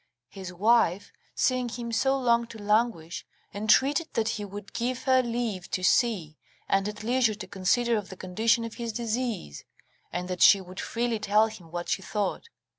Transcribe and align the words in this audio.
His 0.29 0.51
wife 0.51 1.11
seeing 1.35 1.69
him 1.69 1.91
so 1.91 2.17
long 2.17 2.47
to 2.47 2.57
languish, 2.57 3.23
entreated 3.53 4.07
that 4.13 4.29
he 4.29 4.43
would 4.43 4.73
give 4.73 5.03
her 5.03 5.21
leave 5.21 5.69
to 5.69 5.83
see 5.83 6.39
and 6.67 6.87
at 6.89 7.03
leisure 7.03 7.35
to 7.35 7.45
consider 7.45 7.97
of 7.97 8.09
the 8.09 8.17
condition 8.17 8.63
of 8.65 8.73
his 8.81 8.91
disease, 8.93 9.63
and 10.11 10.27
that 10.27 10.41
she 10.41 10.59
would 10.59 10.79
freely 10.79 11.19
tell 11.19 11.45
him 11.49 11.69
what 11.69 11.87
she 11.87 12.01
thought. 12.01 12.49